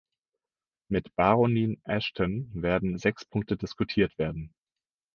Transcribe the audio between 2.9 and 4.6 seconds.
sechs Punkte diskutiert werden.